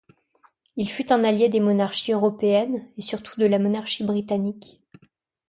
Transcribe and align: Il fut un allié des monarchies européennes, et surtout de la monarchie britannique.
Il 0.77 0.89
fut 0.89 1.11
un 1.13 1.23
allié 1.23 1.47
des 1.47 1.59
monarchies 1.59 2.13
européennes, 2.13 2.89
et 2.97 3.03
surtout 3.03 3.39
de 3.39 3.45
la 3.45 3.59
monarchie 3.59 4.03
britannique. 4.03 4.81